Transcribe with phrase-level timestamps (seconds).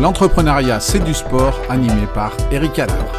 [0.00, 3.10] L'entrepreneuriat, c'est du sport, animé par Eric Adler.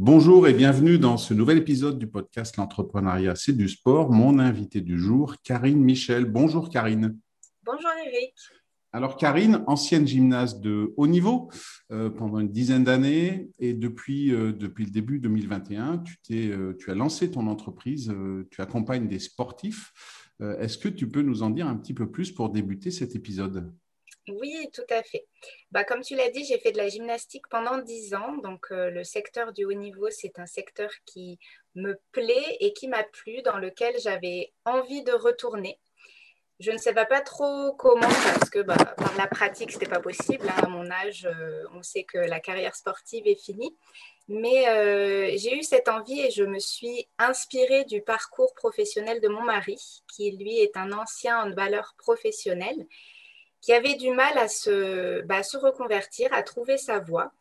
[0.00, 4.10] Bonjour et bienvenue dans ce nouvel épisode du podcast L'entrepreneuriat, c'est du sport.
[4.10, 6.24] Mon invité du jour, Karine Michel.
[6.24, 7.16] Bonjour Karine.
[7.64, 8.34] Bonjour Eric.
[8.92, 11.48] Alors Karine, ancienne gymnaste de haut niveau
[11.92, 16.76] euh, pendant une dizaine d'années et depuis, euh, depuis le début 2021, tu, t'es, euh,
[16.76, 18.12] tu as lancé ton entreprise,
[18.50, 19.92] tu accompagnes des sportifs.
[20.40, 23.72] Est-ce que tu peux nous en dire un petit peu plus pour débuter cet épisode?
[24.28, 25.26] Oui, tout à fait.
[25.70, 28.36] Bah, comme tu l'as dit, j'ai fait de la gymnastique pendant dix ans.
[28.38, 31.38] Donc, le secteur du haut niveau, c'est un secteur qui
[31.74, 35.78] me plaît et qui m'a plu, dans lequel j'avais envie de retourner.
[36.62, 39.98] Je ne savais pas trop comment parce que bah, par la pratique, ce n'était pas
[39.98, 40.46] possible.
[40.48, 40.62] Hein.
[40.62, 43.76] À mon âge, euh, on sait que la carrière sportive est finie.
[44.28, 49.28] Mais euh, j'ai eu cette envie et je me suis inspirée du parcours professionnel de
[49.28, 49.78] mon mari,
[50.14, 52.86] qui lui est un ancien handballeur professionnel,
[53.60, 57.32] qui avait du mal à se, bah, se reconvertir, à trouver sa voie.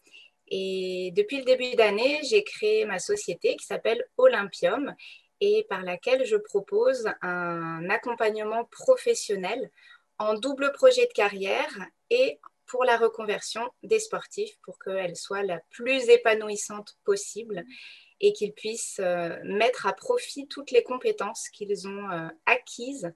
[0.48, 4.94] Et depuis le début d'année, j'ai créé ma société qui s'appelle Olympium
[5.40, 9.72] et par laquelle je propose un accompagnement professionnel
[10.20, 11.74] en double projet de carrière
[12.10, 12.40] et
[12.72, 17.66] pour la reconversion des sportifs pour qu'elle soit la plus épanouissante possible
[18.22, 23.12] et qu'ils puissent euh, mettre à profit toutes les compétences qu'ils ont euh, acquises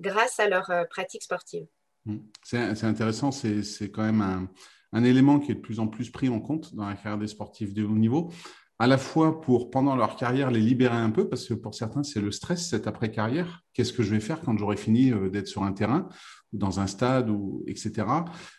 [0.00, 1.66] grâce à leur euh, pratique sportive.
[2.06, 2.16] Mmh.
[2.42, 4.48] C'est intéressant, c'est quand même un,
[4.92, 7.28] un, élément qui est de plus en plus pris en compte dans la carrière des
[7.28, 8.30] sportifs de haut niveau
[8.80, 12.02] à la fois pour, pendant leur carrière, les libérer un peu, parce que pour certains,
[12.02, 13.62] c'est le stress, cette après-carrière.
[13.72, 16.08] Qu'est-ce que je vais faire quand j'aurai fini euh, d'être sur un terrain,
[16.52, 17.92] dans un stade, ou, etc.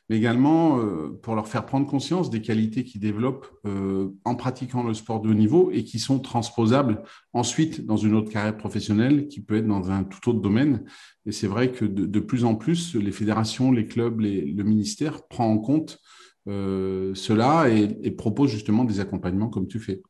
[0.10, 4.84] Mais également euh, pour leur faire prendre conscience des qualités qu'ils développent euh, en pratiquant
[4.84, 9.28] le sport de haut niveau et qui sont transposables ensuite dans une autre carrière professionnelle
[9.28, 10.86] qui peut être dans un tout autre domaine.
[11.26, 15.48] Et c'est vrai que de, plus en plus, les fédérations, les clubs, le ministère prend
[15.48, 16.00] en compte
[16.48, 20.04] cela et, propose justement des accompagnements comme tu fais.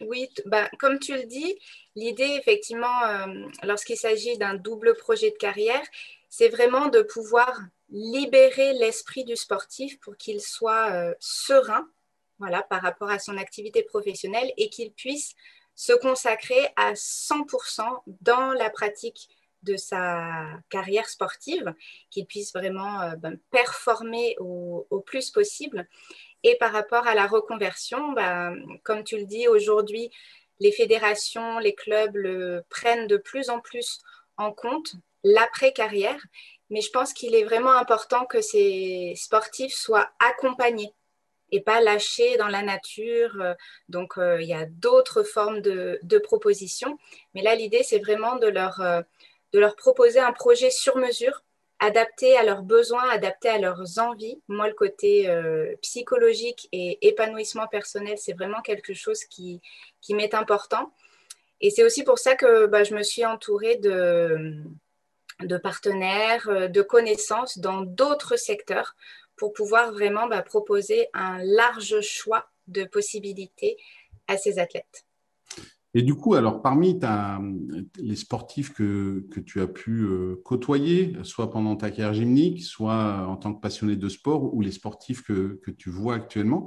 [0.00, 1.58] Oui, bah, comme tu le dis,
[1.94, 3.26] l'idée, effectivement, euh,
[3.62, 5.84] lorsqu'il s'agit d'un double projet de carrière,
[6.28, 7.60] c'est vraiment de pouvoir
[7.90, 11.88] libérer l'esprit du sportif pour qu'il soit euh, serein
[12.38, 15.34] voilà, par rapport à son activité professionnelle et qu'il puisse
[15.76, 17.82] se consacrer à 100%
[18.20, 19.28] dans la pratique
[19.62, 21.74] de sa carrière sportive,
[22.10, 25.88] qu'il puisse vraiment euh, ben, performer au, plus possible.
[26.44, 30.10] Et par rapport à la reconversion, ben, comme tu le dis, aujourd'hui,
[30.60, 32.16] les fédérations, les clubs
[32.68, 33.98] prennent de plus en plus
[34.36, 34.94] en compte,
[35.24, 36.20] l'après-carrière.
[36.70, 40.92] Mais je pense qu'il est vraiment important que ces sportifs soient accompagnés
[41.50, 43.54] et pas lâchés dans la nature.
[43.88, 46.98] Donc, euh, il y a d'autres formes de, propositions.
[47.34, 49.02] Mais là, l'idée, c'est vraiment de leur, euh,
[49.52, 51.42] de leur proposer un projet sur mesure,
[51.78, 54.40] adapté à leurs besoins, adapté à leurs envies.
[54.48, 59.60] Moi, le côté euh, psychologique et épanouissement personnel, c'est vraiment quelque chose qui,
[60.10, 60.92] m'est important.
[61.60, 64.62] Et c'est aussi pour ça que bah, je me suis entourée de,
[65.40, 68.94] de partenaires, euh, de connaissances dans d'autres secteurs
[69.36, 73.76] pour pouvoir vraiment bah, proposer un large choix de possibilités
[74.28, 75.04] à ces athlètes.
[75.96, 76.98] Et du coup, alors parmi
[77.98, 83.36] les sportifs que, tu as pu euh, côtoyer, soit pendant ta carrière gymnique, soit en
[83.36, 86.66] tant que passionné de sport, ou les sportifs que, tu vois actuellement,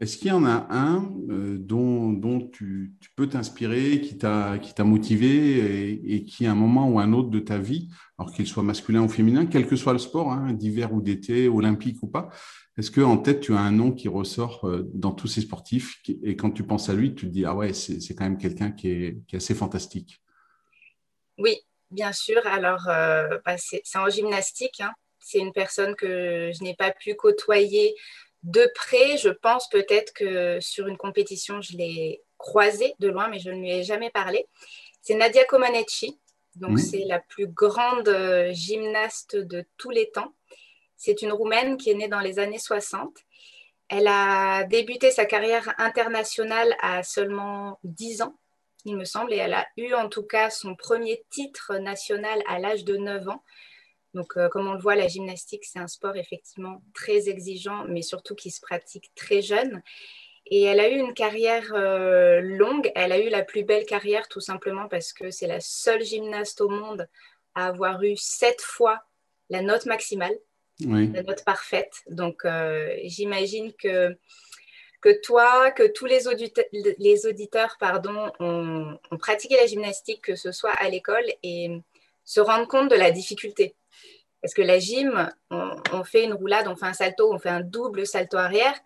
[0.00, 6.24] est-ce qu'il y en a un euh, dont, tu, peux t'inspirer, qui t'a motivé et,
[6.24, 7.88] qui, à un moment ou un autre de ta vie,
[8.18, 11.48] alors qu'il soit masculin ou féminin, quel que soit le sport, hein, d'hiver ou d'été,
[11.48, 12.30] olympique ou pas,
[12.78, 16.36] est-ce qu'en tête, tu as un nom qui ressort euh, dans tous ces sportifs et
[16.36, 18.88] quand tu penses à lui, tu te dis, ah ouais, c'est quand même quelqu'un qui
[18.88, 20.22] est, assez fantastique?
[21.38, 21.56] Oui,
[21.90, 22.44] bien sûr.
[22.46, 24.80] Alors, euh, bah, c'est en gymnastique.
[24.80, 24.92] Hein.
[25.20, 27.94] C'est une personne que je n'ai pas pu côtoyer
[28.44, 29.16] de près.
[29.16, 33.60] Je pense peut-être que sur une compétition, je l'ai croisée de loin, mais je ne
[33.60, 34.46] lui ai jamais parlé.
[35.02, 36.18] C'est Nadia Comaneci.
[36.56, 40.32] Donc, c'est la plus grande euh, gymnaste de tous les temps.
[40.96, 43.16] C'est une Roumaine qui est née dans les années 60.
[43.88, 48.38] Elle a débuté sa carrière internationale à seulement 10 ans,
[48.84, 52.58] il me semble, et elle a eu en tout cas son premier titre national à
[52.58, 53.42] l'âge de 9 ans.
[54.14, 58.02] Donc, euh, comme on le voit, la gymnastique, c'est un sport effectivement très exigeant, mais
[58.02, 59.82] surtout qui se pratique très jeune.
[60.46, 62.92] Et elle a eu une carrière euh, longue.
[62.94, 66.60] Elle a eu la plus belle carrière tout simplement parce que c'est la seule gymnaste
[66.60, 67.08] au monde
[67.54, 69.02] à avoir eu sept fois
[69.50, 70.36] la note maximale
[70.80, 72.02] la note parfaite.
[72.08, 74.16] Donc, euh, j'imagine que,
[75.00, 80.52] que toi, que tous les, auditeurs, les auditeurs pardon, ont, pratiqué la gymnastique, que ce
[80.52, 81.70] soit à l'école, et
[82.24, 83.74] se rendent compte de la difficulté.
[84.44, 87.62] Parce que la gym, on, fait une roulade, on fait un salto, on fait un
[87.62, 88.78] double salto arrière.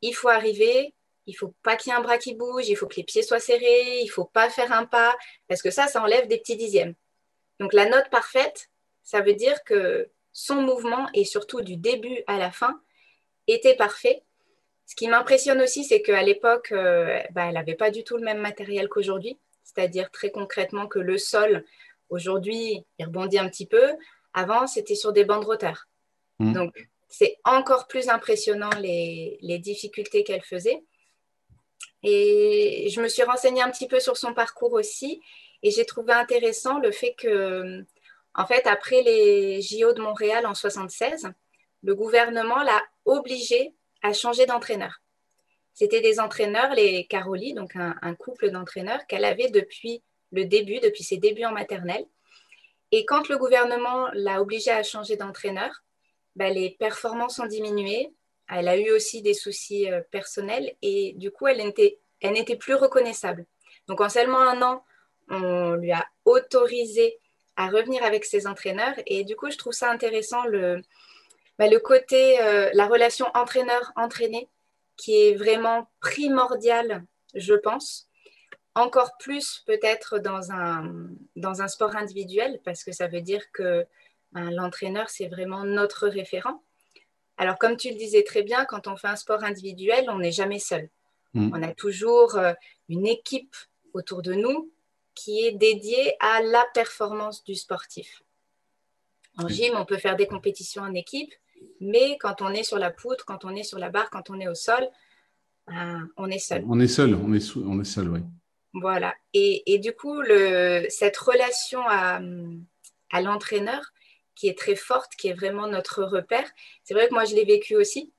[0.00, 0.94] Il faut arriver,
[1.26, 3.20] il faut pas qu'il y ait un bras qui bouge, il faut que les pieds
[3.20, 5.14] soient serrés, il faut pas faire un pas,
[5.48, 6.94] parce que ça, ça enlève des petits dixièmes.
[7.60, 8.70] Donc la note parfaite,
[9.02, 12.80] ça veut dire que son mouvement, et surtout du début à la fin,
[13.48, 14.22] était parfait.
[14.86, 18.24] Ce qui m'impressionne aussi, c'est qu'à l'époque, euh, bah, elle n'avait pas du tout le
[18.24, 21.66] même matériel qu'aujourd'hui, c'est-à-dire très concrètement que le sol,
[22.08, 23.92] aujourd'hui, il rebondit un petit peu.
[24.34, 25.88] Avant, c'était sur des bandes roteurs.
[26.38, 26.52] Mmh.
[26.52, 30.82] Donc, c'est encore plus impressionnant les, les difficultés qu'elle faisait.
[32.02, 35.20] Et je me suis renseignée un petit peu sur son parcours aussi.
[35.62, 37.84] Et j'ai trouvé intéressant le fait que,
[38.34, 41.28] en fait, après les JO de Montréal en 76,
[41.82, 45.00] le gouvernement l'a obligée à changer d'entraîneur.
[45.74, 51.02] C'était des entraîneurs, les Caroli, donc un, couple d'entraîneurs qu'elle avait depuis le début, depuis
[51.02, 52.04] ses débuts en maternelle.
[52.92, 55.82] Et quand le gouvernement l'a obligée à changer d'entraîneur,
[56.36, 58.12] ben, les performances ont diminué.
[58.48, 63.46] Elle a eu aussi des soucis euh, personnels et du coup, elle n'était plus reconnaissable.
[63.88, 64.84] Donc en seulement un an,
[65.28, 67.18] on lui a autorisé
[67.56, 68.94] à revenir avec ses entraîneurs.
[69.06, 70.82] Et du coup, je trouve ça intéressant le,
[71.58, 74.48] le côté, euh, la relation entraîneur-entraîné,
[74.96, 77.04] qui est vraiment primordiale,
[77.34, 78.08] je pense.
[78.74, 83.86] Encore plus peut-être dans un, dans un sport individuel, parce que ça veut dire que
[84.32, 86.62] ben, l'entraîneur, c'est vraiment notre référent.
[87.36, 90.32] Alors, comme tu le disais très bien, quand on fait un sport individuel, on n'est
[90.32, 90.88] jamais seul.
[91.34, 91.50] Mm.
[91.54, 92.52] On a toujours euh,
[92.88, 93.54] une équipe
[93.92, 94.70] autour de nous
[95.14, 98.22] qui est dédiée à la performance du sportif.
[99.38, 101.32] En gym, on peut faire des compétitions en équipe,
[101.80, 104.40] mais quand on est sur la poutre, quand on est sur la barre, quand on
[104.40, 104.86] est au sol,
[105.66, 106.64] ben, on est seul.
[106.68, 108.20] On est seul, on est, on est seul, oui.
[108.74, 109.14] Voilà.
[109.34, 112.20] Et, du coup, le, cette relation à,
[113.10, 113.82] à l'entraîneur,
[114.34, 116.48] qui est très forte, qui est vraiment notre repère,
[116.84, 118.12] c'est vrai que moi, je l'ai vécu aussi.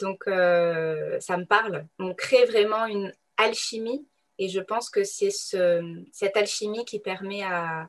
[0.00, 1.86] Donc, euh, ça me parle.
[1.98, 4.06] On crée vraiment une alchimie
[4.38, 7.88] et je pense que c'est ce, cette alchimie qui permet à,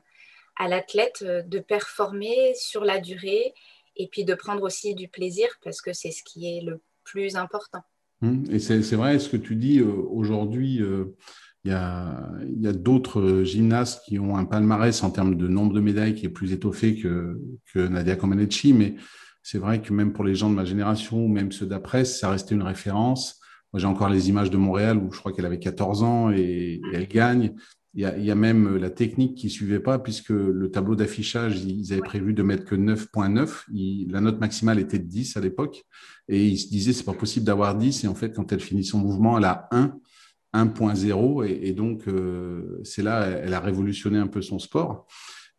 [0.56, 3.54] à l'athlète de performer sur la durée
[3.96, 7.36] et puis de prendre aussi du plaisir parce que c'est ce qui est le plus
[7.36, 7.82] important.
[8.22, 11.16] Hum, et c'est vrai, ce que tu dis euh, aujourd'hui, euh,
[11.68, 12.30] il y a,
[12.60, 16.24] y a d'autres gymnastes qui ont un palmarès en termes de nombre de médailles qui
[16.24, 17.38] est plus étoffé que,
[17.74, 18.94] que Nadia Comaneci, mais
[19.42, 22.30] c'est vrai que même pour les gens de ma génération, ou même ceux d'après, ça
[22.30, 23.38] restait une référence.
[23.72, 26.80] Moi, j'ai encore les images de Montréal où je crois qu'elle avait 14 ans et,
[26.94, 27.54] elle gagne.
[27.94, 32.00] Il y, a, même la technique qui suivait pas puisque le tableau d'affichage, ils avaient
[32.00, 34.08] prévu de mettre que 9.9.
[34.10, 35.84] La note maximale était de 10 à l'époque.
[36.28, 38.04] Et ils se disaient, c'est pas possible d'avoir 10.
[38.04, 39.98] Et en fait, quand elle finit son mouvement, elle a 1.
[40.64, 45.06] 1.0 et, donc euh, c'est là elle a révolutionné un peu son sport.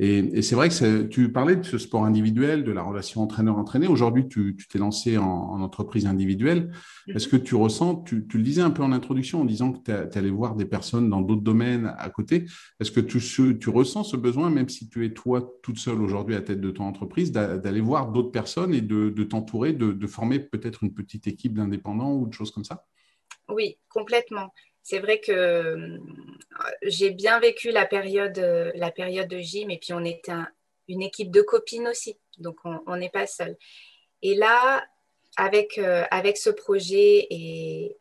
[0.01, 3.87] Et, c'est vrai que tu parlais de ce sport individuel, de la relation entraîneur-entraîné.
[3.87, 6.71] Aujourd'hui, tu t'es lancé en, entreprise individuelle.
[7.07, 7.17] Mhm.
[7.17, 10.17] Est-ce que tu ressens, tu, le disais un peu en introduction en disant que tu
[10.17, 12.45] allé voir des personnes dans d'autres domaines à côté.
[12.79, 13.19] Est-ce que tu,
[13.59, 16.71] tu, ressens ce besoin, même si tu es toi toute seule aujourd'hui à tête de
[16.71, 21.27] ton entreprise, d'aller voir d'autres personnes et de, t'entourer, de, de former peut-être une petite
[21.27, 22.85] équipe d'indépendants ou de choses comme ça?
[23.49, 24.53] Oui, complètement
[24.83, 25.97] c'est vrai que euh,
[26.83, 30.33] j'ai bien vécu la période, euh, la période de gym et puis on était
[30.87, 33.55] une équipe de copines aussi, donc on n'est pas seul.
[34.23, 34.83] Et là,
[35.37, 37.97] avec, euh, ce projet et,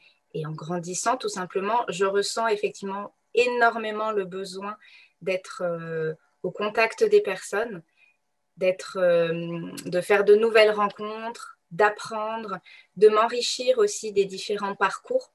[0.46, 4.76] en grandissant tout simplement, je ressens effectivement énormément le besoin
[5.20, 5.64] d'être
[6.42, 7.82] au contact des personnes,
[8.56, 12.60] de faire de nouvelles rencontres, d'apprendre,
[12.96, 15.32] de m'enrichir aussi des différents parcours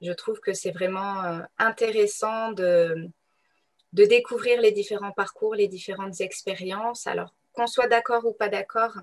[0.00, 3.08] je trouve que c'est vraiment euh, intéressant de,
[3.92, 7.06] de découvrir les différents parcours, les différentes expériences.
[7.06, 8.98] Alors, qu'on soit d'accord ou pas d'accord,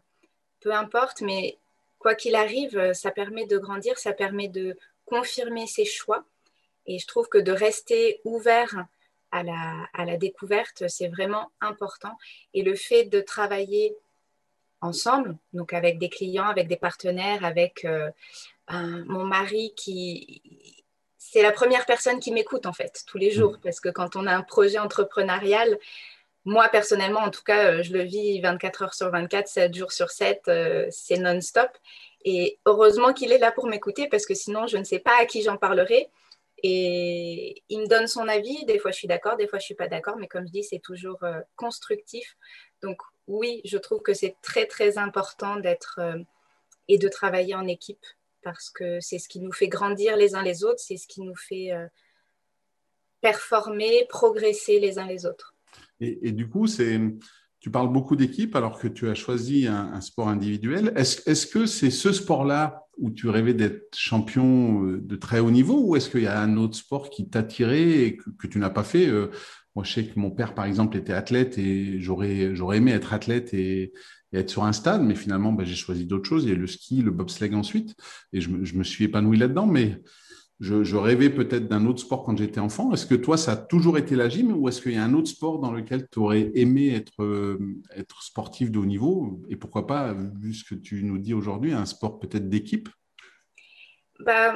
[0.61, 1.57] peu importe, mais
[1.99, 6.23] quoi qu'il arrive, ça permet de grandir, ça permet de confirmer ses choix.
[6.85, 8.85] Et je trouve que de rester ouvert
[9.31, 12.17] à la, à la découverte, c'est vraiment important.
[12.53, 13.95] Et le fait de travailler
[14.79, 18.09] ensemble, donc avec des clients, avec des partenaires, avec euh,
[18.69, 20.76] mon mari qui,
[21.37, 23.59] c'est la première personne qui m'écoute en fait tous les jours mm.
[23.61, 25.77] parce que quand on a un projet entrepreneurial,
[26.45, 29.91] moi personnellement en tout cas, euh, je le vis 24 heures sur 24, 7 jours
[29.91, 31.69] sur 7, euh, c'est non-stop.
[32.25, 35.27] Et heureusement qu'il est là pour m'écouter parce que sinon je ne sais pas à
[35.27, 36.09] qui j'en parlerai.
[36.63, 38.65] Et il me donne son avis.
[38.65, 40.63] Des fois je suis d'accord, des fois je suis pas d'accord, mais comme je dis,
[40.63, 42.35] c'est toujours euh, constructif.
[42.81, 45.99] Donc oui, je trouve que c'est très très important d'être
[46.87, 48.03] et de travailler en équipe
[48.47, 51.19] parce que c'est ce qui nous fait grandir les uns les autres, c'est ce qui
[51.19, 51.85] nous fait euh,
[53.19, 55.53] performer, progresser les uns les autres.
[55.99, 56.97] Et, du coup, c'est
[57.59, 60.93] tu parles beaucoup d'équipe alors que tu as choisi un, sport individuel.
[60.95, 65.81] Est-ce que c'est ce sport-là où tu rêvais d'être champion euh, de très haut niveau
[65.81, 68.85] ou est-ce qu'il y a un autre sport qui t'attirait et que, tu n'as pas
[68.85, 69.29] fait euh,
[69.75, 73.53] Moi, je sais que mon père, par exemple, était athlète et j'aurais aimé être athlète
[73.53, 73.91] et,
[74.33, 76.43] être sur un stade, mais finalement, ben, j'ai choisi d'autres choses.
[76.43, 77.95] Il y a le ski, le bobsleigh ensuite
[78.33, 79.65] et je, me suis épanoui là-dedans.
[79.65, 80.01] Mais
[80.59, 82.91] je, rêvais peut-être d'un autre sport quand j'étais enfant.
[82.93, 85.13] Est-ce que toi, ça a toujours été la gym ou est-ce qu'il y a un
[85.13, 87.57] autre sport dans lequel tu aurais aimé être, euh,
[88.19, 89.41] sportif de haut niveau?
[89.49, 92.89] Et pourquoi pas, vu ce que tu nous dis aujourd'hui, un sport peut-être d'équipe?
[94.19, 94.55] Bah,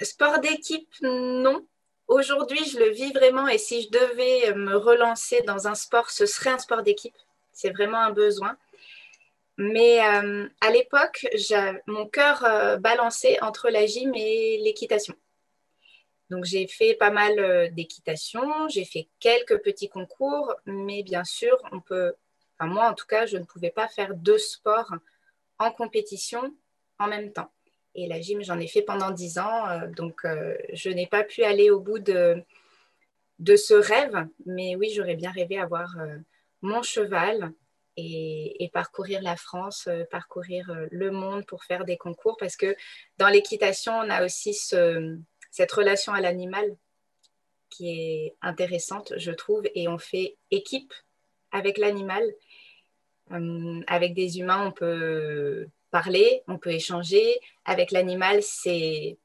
[0.00, 1.66] Sport d'équipe, non.
[2.08, 6.26] Aujourd'hui, je le vis vraiment et si je devais me relancer dans un sport, ce
[6.26, 7.14] serait un sport d'équipe.
[7.52, 8.56] C'est vraiment un besoin.
[9.58, 11.26] Mais euh, à l'époque,
[11.86, 15.14] mon cœur euh, balançait entre la gym et l'équitation.
[16.30, 21.56] Donc j'ai fait pas mal euh, d'équitation, j'ai fait quelques petits concours, mais bien sûr,
[21.72, 21.82] on
[22.64, 24.94] moi en tout cas, je ne pouvais pas faire deux sports
[25.58, 26.54] en compétition
[26.98, 27.50] en même temps.
[27.94, 30.22] Et la gym, j'en ai fait pendant dix ans, donc
[30.72, 32.42] je n'ai pas pu aller au bout de,
[33.40, 35.96] de ce rêve, mais oui, j'aurais bien rêvé avoir
[36.62, 37.52] mon cheval
[37.96, 42.74] et, parcourir la France, parcourir le monde pour faire des concours, parce que
[43.18, 45.18] dans l'équitation, on a aussi ce
[45.50, 46.76] cette relation à l'animal
[47.68, 50.92] qui est intéressante, je trouve, et on fait équipe
[51.52, 52.24] avec l'animal.
[53.30, 57.38] Euh, avec des humains, on peut parler, on peut échanger.
[57.64, 59.18] Avec l'animal, c'est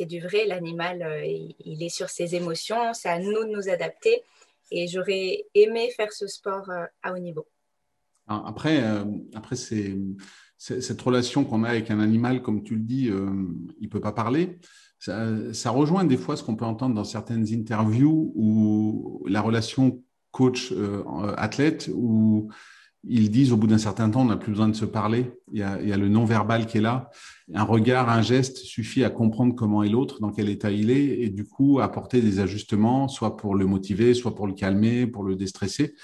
[0.00, 0.46] du vrai.
[0.46, 2.94] L'animal, euh, il est sur ses émotions.
[2.94, 4.22] C'est à nous de nous adapter.
[4.70, 7.46] Et j'aurais aimé faire ce sport euh, à haut niveau.
[8.30, 8.82] Après,
[9.34, 9.98] après c'est
[10.56, 14.12] cette relation qu'on a avec un animal, comme tu le dis, il ne peut pas
[14.12, 14.58] parler
[15.00, 21.88] ça, rejoint des fois ce qu'on peut entendre dans certaines interviews où la relation coach-athlète,
[21.88, 22.50] euh, où
[23.08, 25.32] ils disent au bout d'un certain temps, on n'a plus besoin de se parler.
[25.52, 27.10] Il y, a, le non-verbal qui est là.
[27.54, 31.20] Un regard, un geste suffit à comprendre comment est l'autre, dans quel état il est,
[31.22, 35.24] et du coup apporter des ajustements, soit pour le motiver, soit pour le calmer, pour
[35.24, 35.94] le déstresser.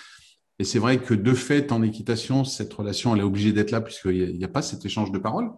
[0.58, 3.80] Et c'est vrai que de fait, en équitation, cette relation, elle est obligée d'être là
[3.80, 5.50] puisqu'il n'y a, pas cet échange de paroles.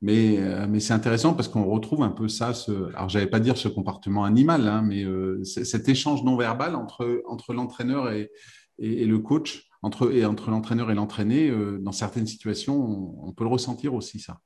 [0.00, 3.40] Mais, euh, mais c'est intéressant parce qu'on retrouve un peu ça, ce, alors j'allais pas
[3.40, 8.30] dire ce comportement animal, hein, mais euh, cet échange non verbal entre, entre l'entraîneur et,
[8.78, 13.42] et, le coach, entre, et entre l'entraîneur et l'entraîné, euh, dans certaines situations, on, peut
[13.42, 14.40] le ressentir aussi, ça.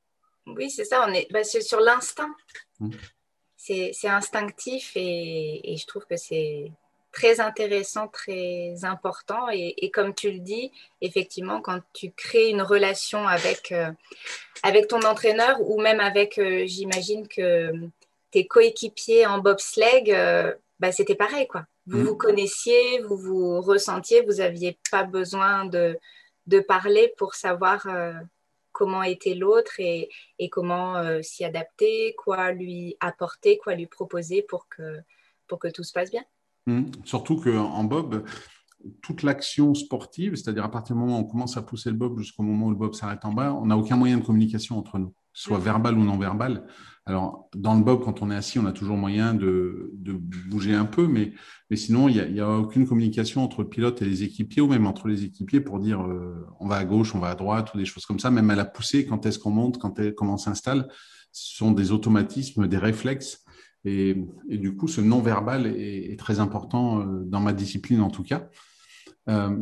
[0.46, 2.34] Oui, c'est ça, on est, bah, sur l'instinct.
[2.80, 2.90] Mmh.
[3.58, 6.72] C'est instinctif et, et, je trouve que c'est
[7.12, 9.48] très intéressant, très important.
[9.52, 13.92] Et, comme tu le dis, effectivement, quand tu crées une relation avec, euh,
[14.62, 17.72] avec ton entraîneur ou même avec, euh, j'imagine que
[18.30, 21.66] tes coéquipiers en bobsleigh, euh, bah, c'était pareil, quoi.
[21.86, 22.04] Vous mm.
[22.04, 25.98] vous connaissiez, vous vous ressentiez, vous n'aviez pas besoin de,
[26.46, 27.86] de, parler pour savoir
[28.70, 34.68] comment était l'autre et, et, comment s'y adapter, quoi lui apporter, quoi lui proposer pour
[34.68, 35.00] que,
[35.48, 36.24] pour que tout se passe bien.
[36.66, 36.82] Mmh.
[37.04, 38.24] Surtout qu'en bob,
[39.00, 42.18] toute l'action sportive, c'est-à-dire à partir du moment où on commence à pousser le bob
[42.18, 44.98] jusqu'au moment où le bob s'arrête en bas, on n'a aucun moyen de communication entre
[44.98, 46.66] nous, soit verbal ou non verbal.
[47.04, 49.92] Alors, dans le bob, quand on est assis, on a toujours moyen de,
[50.48, 51.32] bouger un peu, mais,
[51.68, 54.86] mais sinon, il n'y a, aucune communication entre le pilote et les équipiers, ou même
[54.86, 57.78] entre les équipiers pour dire euh, on va à gauche, on va à droite, ou
[57.78, 58.30] des choses comme ça.
[58.30, 60.88] Même à la poussée, quand est-ce qu'on monte, quand comment on s'installe,
[61.32, 63.44] ce sont des automatismes, des réflexes
[63.84, 64.16] et,
[64.48, 68.48] du coup, ce non-verbal est, très important euh, dans ma discipline en tout cas.
[69.28, 69.56] Euh,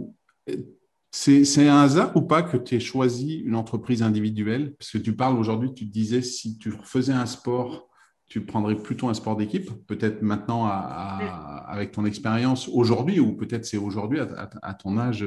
[1.13, 4.75] c'est un hasard ou pas que tu aies choisi une entreprise individuelle?
[4.79, 7.89] Parce que tu parles aujourd'hui, tu te disais, si tu faisais un sport,
[8.27, 13.77] tu prendrais plutôt un sport d'équipe, peut-être maintenant avec ton expérience aujourd'hui, ou peut-être c'est
[13.77, 15.27] aujourd'hui à, ton âge,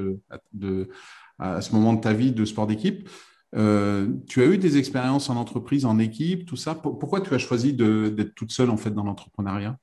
[0.54, 0.90] de,
[1.38, 3.10] à ce moment de ta vie de sport d'équipe.
[3.56, 6.76] Euh, tu as eu des expériences en entreprise, en équipe, tout ça.
[6.76, 9.78] Pourquoi tu as choisi d'être toute seule en fait dans l'entrepreneuriat?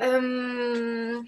[0.00, 1.20] Euh,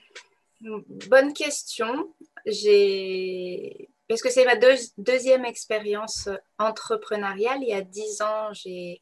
[1.08, 2.14] Bonne question.
[2.46, 4.56] J'ai parce que c'est ma
[4.98, 7.62] deuxième expérience entrepreneuriale.
[7.62, 9.00] Il y a dix ans, j'ai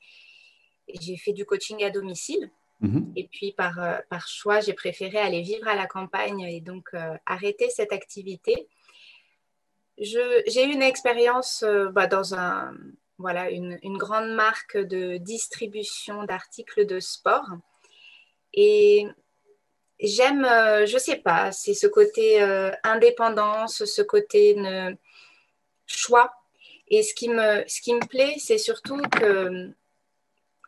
[1.17, 2.51] fait du coaching à domicile.
[2.83, 3.13] Mm-hmm.
[3.17, 6.91] Et puis, par, euh, par choix, j'ai préféré aller vivre à la campagne et donc
[7.27, 8.69] arrêter cette activité
[9.99, 12.75] j'ai eu une expérience euh, bah, dans un,
[13.19, 17.47] voilà, une, grande marque de distribution d'articles de sport.
[18.55, 19.07] Et
[20.01, 24.57] j'aime, euh, je sais pas, c'est ce côté euh, indépendance, ce côté
[25.87, 26.33] choix.
[26.89, 29.71] Et ce qui me, ce qui me plaît, c'est surtout que,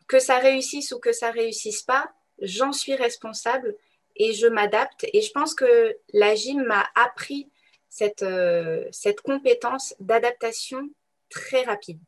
[0.07, 3.75] que ça réussisse ou que ça réussisse pas, j'en suis responsable
[4.15, 5.05] et je m'adapte.
[5.13, 7.49] Et je pense que la gym m'a appris
[7.89, 10.89] cette, euh, cette compétence d'adaptation
[11.29, 11.99] très rapide.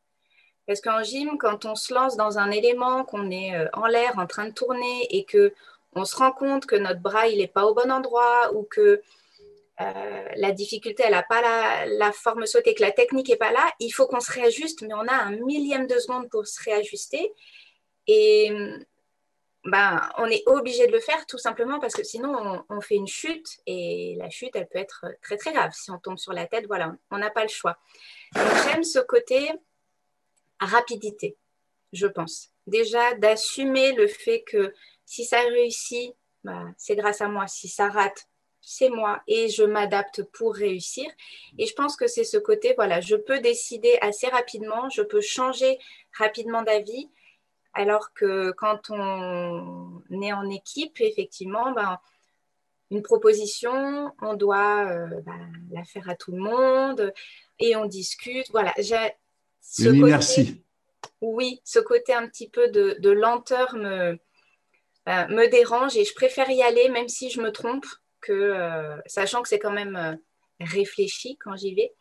[0.66, 4.18] Parce qu'en gym, quand on se lance dans un élément, qu'on est euh, en l'air
[4.18, 5.54] en train de tourner et que
[5.94, 9.02] on se rend compte que notre bras il n'est pas au bon endroit ou que
[9.80, 13.52] euh, la difficulté elle n'a pas la, la, forme sautée, que la technique n'est pas
[13.52, 16.62] là, il faut qu'on se réajuste, mais on a un millième de seconde pour se
[16.64, 17.32] réajuster.
[18.08, 18.52] Et
[19.68, 23.08] ben, on est obligé de le faire tout simplement parce que sinon on, fait une
[23.08, 25.72] chute et la chute elle peut être très très grave.
[25.74, 27.78] Si on tombe sur la tête, voilà, on n'a pas le choix.
[28.34, 29.52] j'aime ce côté
[30.62, 31.36] rapidité,
[31.92, 32.52] je pense.
[32.66, 34.74] Déjà d'assumer le fait que
[35.06, 37.46] si ça réussit, ben, c'est grâce à moi.
[37.48, 38.30] Si ça rate,
[38.62, 41.12] c'est moi et je m'adapte pour réussir.
[41.58, 45.20] Et je pense que c'est ce côté, voilà, je peux décider assez rapidement, je peux
[45.22, 45.78] changer
[46.18, 47.10] rapidement d'avis
[47.78, 52.00] alors que quand on est en équipe, effectivement, ben,
[52.90, 57.14] une proposition, on doit euh, ben, la faire à tout le monde
[57.60, 58.48] et on discute.
[58.50, 59.12] Voilà, j'ai
[59.62, 60.64] ce côté,
[61.22, 64.18] Oui, ce côté un petit peu de, lenteur me,
[65.06, 67.86] ben, me dérange et je préfère y aller même si je me trompe,
[68.22, 70.16] que, euh, sachant que c'est quand même euh,
[70.60, 71.94] réfléchi quand j'y vais.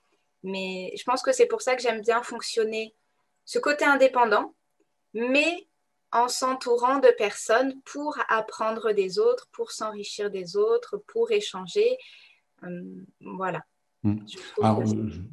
[0.42, 2.94] Mais je pense que c'est pour ça que j'aime bien fonctionner
[3.44, 4.55] ce côté indépendant
[5.16, 5.66] mais
[6.12, 11.96] en s'entourant de personnes pour apprendre des autres, pour s'enrichir des autres, pour échanger.
[12.64, 12.82] Euh,
[13.20, 13.64] voilà.
[14.02, 14.18] Hmm.
[14.62, 14.84] Alors,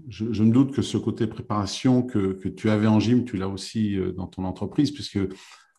[0.07, 3.47] je, me doute que ce côté préparation que, que tu avais en gym, tu l'as
[3.47, 5.19] aussi euh, dans ton entreprise, puisque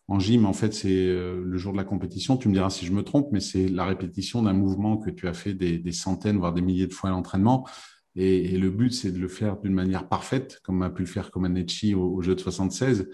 [0.07, 2.37] en gym, en fait, c'est euh, le jour de la compétition.
[2.37, 5.27] Tu me diras si je me trompe, mais c'est la répétition d'un mouvement que tu
[5.27, 7.67] as fait des, centaines, voire des milliers de fois à l'entraînement.
[8.15, 11.31] Et, le but, c'est de le faire d'une manière parfaite, comme a pu le faire
[11.31, 13.09] Comaneci au, au jeu de 76.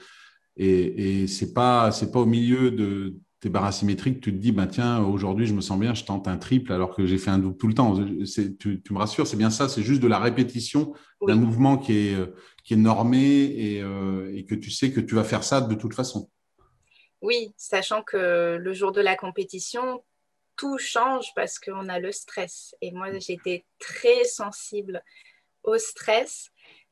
[0.57, 4.37] Et, et c'est pas c'est pas au milieu de tes barres asymétriques que tu te
[4.37, 7.17] dis bah tiens aujourd'hui je me sens bien je tente un triple alors que j'ai
[7.17, 7.95] fait un double tout le temps.
[8.59, 10.93] Tu, tu me rassures c'est bien ça c'est juste de la répétition
[11.25, 12.17] d'un mouvement qui est
[12.63, 15.75] qui est normé et, euh, et que tu sais que tu vas faire ça de
[15.75, 16.29] toute façon.
[17.21, 20.03] Oui, sachant que le jour de la compétition,
[20.57, 22.75] tout change parce qu'on a le stress.
[22.81, 25.03] Et moi, j'étais très sensible
[25.63, 26.49] au stress.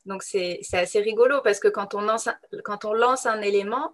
[0.09, 3.93] Donc c'est assez rigolo parce que quand on, lance, un élément,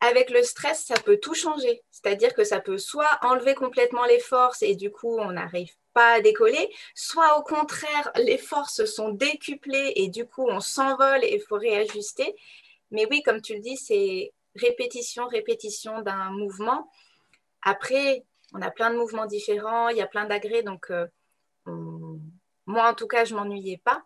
[0.00, 1.82] avec le stress, ça peut tout changer.
[1.90, 6.14] C'est-à-dire que ça peut soit enlever complètement les forces et du coup, on n'arrive pas
[6.14, 11.34] à décoller, soit au contraire, les forces sont décuplées et du coup, on s'envole et
[11.34, 12.34] il faut réajuster.
[12.90, 16.90] Mais oui, comme tu le dis, c'est répétition, répétition d'un mouvement.
[17.60, 21.06] Après, on a plein de mouvements différents, il y a plein d'agrès, donc euh,
[22.64, 24.02] moi, en tout cas, je m'ennuyais pas.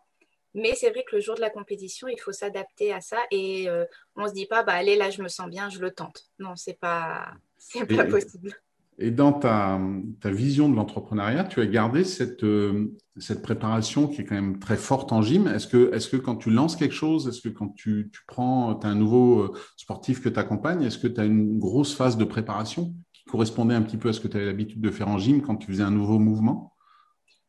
[0.54, 3.68] Mais c'est vrai que le jour de la compétition, il faut s'adapter à ça et
[3.68, 3.84] euh,
[4.16, 6.24] on ne se dit pas, bah, allez, là, je me sens bien, je le tente.
[6.38, 7.34] Non, ce n'est pas,
[7.88, 8.54] pas possible.
[9.02, 9.80] Et dans ta,
[10.20, 14.58] ta vision de l'entrepreneuriat, tu as gardé cette, euh, cette préparation qui est quand même
[14.58, 15.46] très forte en gym.
[15.46, 18.74] Est-ce que, est que quand tu lances quelque chose, est-ce que quand tu, tu prends,
[18.74, 21.94] tu as un nouveau euh, sportif que tu accompagnes, est-ce que tu as une grosse
[21.94, 24.90] phase de préparation qui correspondait un petit peu à ce que tu avais l'habitude de
[24.90, 26.76] faire en gym quand tu faisais un nouveau mouvement?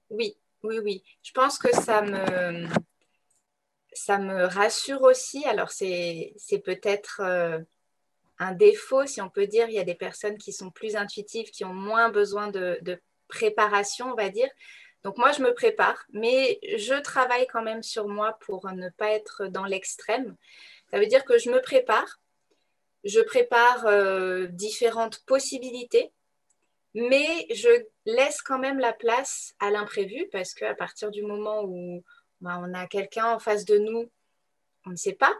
[0.09, 1.03] Oui, oui, oui.
[1.21, 2.65] Je pense que ça me,
[3.93, 5.45] ça me rassure aussi.
[5.45, 7.59] Alors, c'est peut-être euh,
[8.39, 9.67] un défaut, si on peut dire.
[9.69, 12.79] Il y a des personnes qui sont plus intuitives, qui ont moins besoin de,
[13.27, 14.49] préparation, on va dire.
[15.03, 19.09] Donc, moi, je me prépare, mais je travaille quand même sur moi pour ne pas
[19.11, 20.35] être dans l'extrême.
[20.91, 22.19] Ça veut dire que je me prépare.
[23.03, 26.11] Je prépare euh, différentes possibilités,
[26.93, 27.69] mais je
[28.05, 32.03] laisse quand même la place à l'imprévu parce qu'à partir du moment où
[32.41, 34.09] bah, on a quelqu'un en face de nous,
[34.85, 35.33] on ne sait pas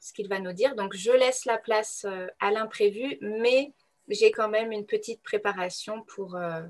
[0.00, 0.74] ce qu'il va nous dire.
[0.74, 3.72] Donc, je laisse la place euh, à l'imprévu, mais
[4.08, 6.62] j'ai quand même une petite préparation pour euh,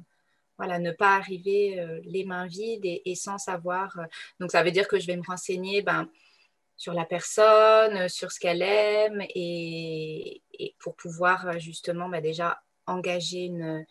[0.59, 3.96] voilà, ne pas arriver euh, les mains vides et, sans savoir.
[4.40, 6.09] donc, ça veut dire que je vais me renseigner ben,
[6.77, 10.42] sur la personne, sur ce qu'elle aime, et,
[10.79, 13.85] pour pouvoir justement ben, déjà engager une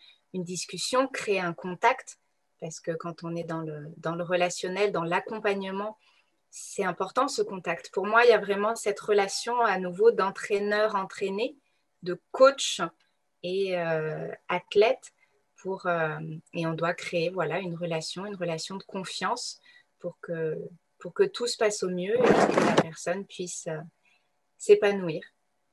[0.44, 2.18] discussion, créer un contact
[2.60, 5.98] parce que quand on est dans le, dans le relationnel, dans l'accompagnement,
[6.50, 7.90] c'est important ce contact.
[7.92, 11.56] Pour moi, il y a vraiment cette relation à nouveau d'entraîneur-entraîné,
[12.02, 12.80] de coach
[13.42, 15.12] et euh, athlète.
[15.56, 16.18] Pour, euh,
[16.52, 19.58] et on doit créer voilà, une relation, une relation de confiance
[19.98, 20.56] pour que,
[20.98, 23.80] pour que tout se passe au mieux et que la personne puisse euh,
[24.58, 25.22] s'épanouir.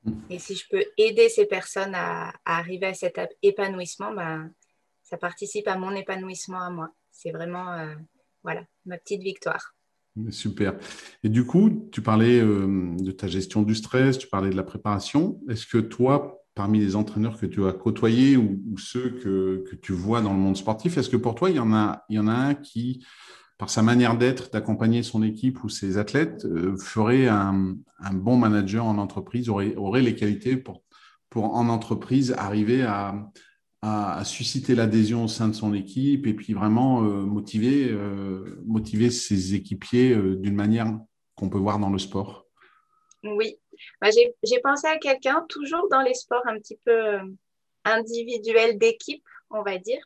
[0.02, 0.12] Mm.
[0.30, 4.50] Et si je peux aider ces personnes à, à arriver à cet épanouissement, ben,
[5.04, 6.90] ça participe à mon épanouissement à moi.
[7.12, 7.94] C'est vraiment euh,
[8.42, 9.74] voilà, ma petite victoire.
[10.30, 10.76] Super.
[11.22, 14.62] Et du coup, tu parlais euh, de ta gestion du stress, tu parlais de la
[14.62, 15.40] préparation.
[15.48, 20.20] Est-ce que toi, parmi les entraîneurs que tu as côtoyés ou, ceux que, tu vois
[20.20, 22.28] dans le monde sportif, est-ce que pour toi, il y en a, il y en
[22.28, 23.04] a un qui
[23.56, 26.44] par sa manière d'être, d'accompagner son équipe ou ses athlètes,
[26.82, 27.76] ferait un,
[28.12, 30.82] bon manager en entreprise, aurait, aurait les qualités pour,
[31.30, 33.14] pour en entreprise arriver à,
[33.84, 39.10] à, susciter l'adhésion au sein de son équipe et puis vraiment euh, motiver, euh, motiver
[39.10, 40.86] ses équipiers euh, d'une manière
[41.36, 42.46] qu'on peut voir dans le sport
[43.22, 43.58] Oui,
[44.00, 47.18] bah, j'ai pensé à quelqu'un toujours dans les sports un petit peu
[47.84, 50.02] individuels d'équipe, on va dire.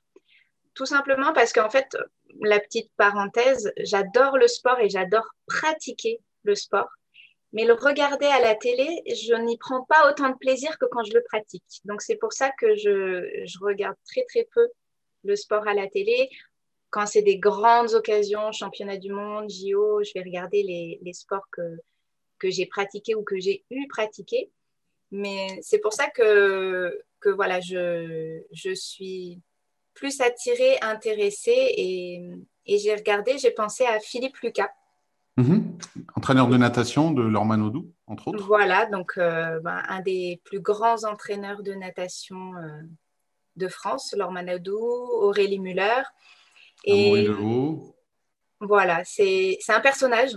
[0.75, 1.97] Tout simplement parce qu'en fait,
[2.43, 6.89] la petite parenthèse, j'adore le sport et j'adore pratiquer le sport.
[7.53, 11.03] Mais le regarder à la télé, je n'y prends pas autant de plaisir que quand
[11.05, 11.65] je le pratique.
[11.85, 14.69] Donc c'est pour ça que je, je, regarde très très peu
[15.25, 16.29] le sport à la télé.
[16.91, 21.47] Quand c'est des grandes occasions, championnat du monde, JO, je vais regarder les, les sports
[21.51, 21.79] que,
[22.39, 24.51] que j'ai pratiqués ou que j'ai eu pratiqués.
[25.11, 29.41] Mais c'est pour ça que, que voilà, je, je suis
[29.95, 32.21] plus attirée, intéressée et,
[32.67, 34.71] et j'ai regardé, j'ai pensé à Philippe Lucas
[35.39, 35.79] Mhm.
[36.17, 38.45] Entraîneur de natation de Lormanodou, entre autres.
[38.45, 42.83] Voilà, donc euh, ben, un des plus grands entraîneurs de natation euh,
[43.55, 46.03] de France, Lormanodou, Aurélie Muller.
[46.85, 47.29] Et
[48.61, 50.33] voilà, c'est un personnage.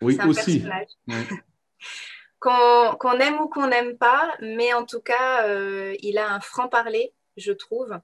[0.00, 0.64] Oui, aussi.
[2.38, 7.12] qu'on aime ou qu'on n'aime pas, mais en tout cas, euh, il a un franc-parler,
[7.36, 7.98] je trouve.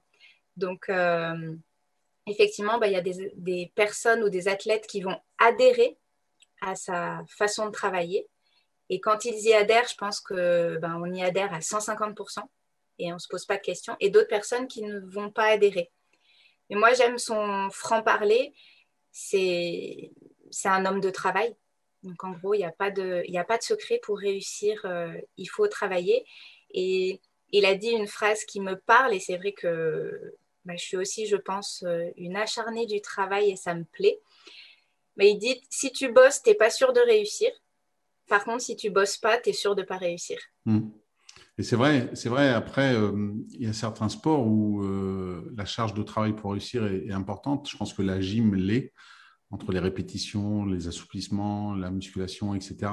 [0.57, 0.91] Donc,
[2.25, 5.97] effectivement, ben, il y a des, des, personnes ou des athlètes qui vont adhérer
[6.61, 8.27] à sa façon de travailler.
[8.89, 12.39] Et quand ils y adhèrent, je pense que ben, on y adhère à 150%
[12.99, 13.95] et on ne se pose pas de questions.
[13.99, 15.91] Et d'autres personnes qui ne vont pas adhérer.
[16.69, 18.53] Mais moi, j'aime son franc-parler.
[19.11, 20.11] C'est
[20.65, 21.55] un homme de travail.
[22.03, 24.81] Donc, en gros, il n'y a, pas de, a pas de secret pour réussir.
[24.85, 26.25] Euh, il faut travailler.
[26.71, 29.13] Et il a dit une phrase qui me parle.
[29.13, 33.51] Et c'est vrai que ben, je suis aussi, je pense, euh, une acharnée du travail
[33.51, 34.19] et ça me plaît.
[35.17, 37.49] Mais il dit si tu bosses, tu n'es pas sûr de réussir.
[38.27, 40.37] Par contre, si tu bosses pas, tu es sûr de ne pas réussir.
[40.65, 40.89] Hmm.
[41.57, 42.49] Et c'est vrai, c'est vrai.
[42.49, 46.85] Après, euh, il y a certains sports où euh, la charge de travail pour réussir
[46.85, 47.67] est, importante.
[47.69, 48.93] Je pense que la gym l'est,
[49.49, 52.91] entre les répétitions, les assouplissements, la musculation, etc.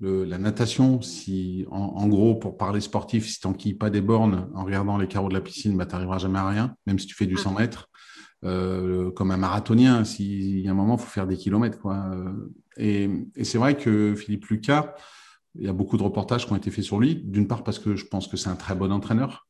[0.00, 4.64] la natation, si en, gros, pour parler sportif, si tu n'enquilles pas des bornes en
[4.64, 7.14] regardant les carreaux de la piscine, bah, tu n'arriveras jamais à rien, même si tu
[7.14, 7.60] fais du 100 ah.
[7.60, 7.88] mètres.
[8.44, 10.04] Euh, comme un marathonien.
[10.04, 11.78] S'il y a un moment, il faut faire des kilomètres.
[11.78, 12.10] Quoi.
[12.76, 13.08] Et,
[13.42, 14.94] c'est vrai que Philippe Lucas,
[15.54, 17.14] il y a beaucoup de reportages qui ont été faits sur lui.
[17.14, 19.46] D'une part parce que je pense que c'est un très bon entraîneur.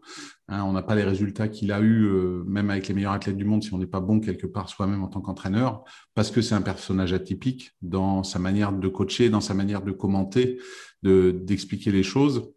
[0.48, 3.36] Hein, on n'a pas les résultats qu'il a eus, euh, même avec les meilleurs athlètes
[3.36, 6.42] du monde, si on n'est pas bon quelque part soi-même en tant qu'entraîneur, parce que
[6.42, 10.58] c'est un personnage atypique dans sa manière de coacher, dans sa manière de commenter,
[11.02, 12.52] d'expliquer les choses.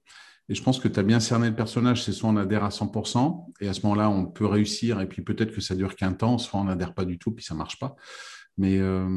[0.47, 2.69] Et je pense que tu as bien cerné le personnage, c'est soit on adhère à
[2.69, 6.13] 100%, et à ce moment-là, on peut réussir, et puis peut-être que ça dure qu'un
[6.13, 7.95] temps, soit on n'adhère pas du tout, puis ça marche pas.
[8.57, 9.07] Mais, euh,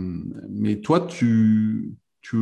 [0.49, 2.37] mais toi, tu, tu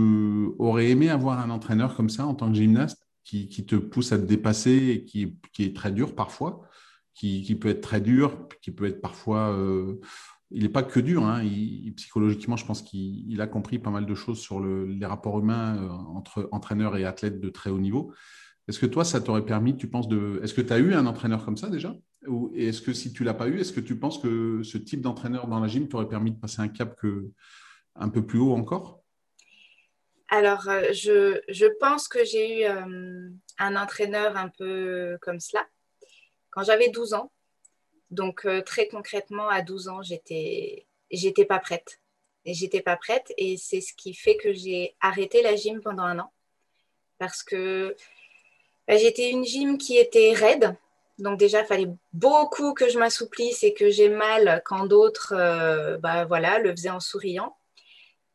[0.59, 4.13] aurais aimé avoir un entraîneur comme ça en tant que gymnaste, qui, qui te pousse
[4.13, 6.63] à te dépasser et qui, qui est très dur parfois,
[7.13, 9.53] qui, qui, peut être très dur, qui peut être parfois...
[9.53, 10.01] Euh,
[10.53, 11.43] il n'est pas que dur, hein,
[11.97, 15.77] psychologiquement, je pense qu'il a compris pas mal de choses sur le, les rapports humains
[15.77, 18.13] euh, entre entraîneurs et athlètes de très haut niveau.
[18.69, 20.41] Est-ce que toi, ça t'aurait permis, tu penses, de.
[20.43, 21.95] Est-ce que tu as eu un entraîneur comme ça déjà?
[22.27, 25.01] Ou est-ce que si tu l'as pas eu, est-ce que tu penses que ce type
[25.01, 27.31] d'entraîneur dans la gym t'aurait permis de passer un cap que...
[27.95, 29.03] un peu plus haut encore?
[30.29, 35.67] Alors, euh, je, je, pense que j'ai eu euh, un entraîneur un peu comme cela
[36.51, 37.31] quand j'avais 12 ans.
[38.11, 42.01] Donc, euh, très concrètement, à 12 ans, j'étais, j'étais pas prête.
[42.45, 43.33] J'étais pas prête.
[43.37, 46.33] Et c'est ce qui fait que j'ai arrêté la gym pendant un an.
[47.19, 47.95] Parce que
[48.89, 50.77] j'étais une gym qui était raide.
[51.19, 55.97] Donc déjà, il fallait beaucoup que je m'assouplisse et que j'ai mal quand d'autres euh,
[55.99, 57.57] bah, voilà, le faisaient en souriant.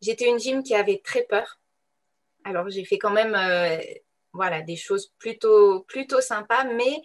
[0.01, 1.59] J'étais une gym qui avait très peur.
[2.43, 3.77] Alors j'ai fait quand même euh,
[4.33, 7.01] voilà, des choses plutôt, plutôt sympas, mais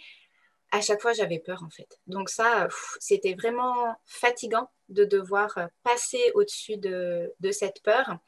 [0.73, 2.01] à chaque fois j'avais peur en fait.
[2.07, 8.19] Donc ça, c'était vraiment fatigant de devoir passer au-dessus de, de, cette peur.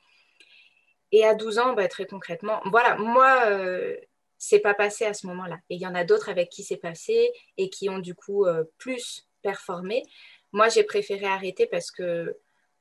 [1.13, 3.97] Et à 12 ans, bah, très concrètement, voilà, moi, euh,
[4.39, 5.59] c'est pas passé à ce moment-là.
[5.69, 8.47] Et il y en a d'autres avec qui c'est passé et qui ont du coup
[8.47, 10.05] euh, plus performé.
[10.53, 12.37] Moi, j'ai préféré arrêter parce que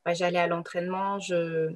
[0.06, 1.70] bah, j'allais à l'entraînement, je,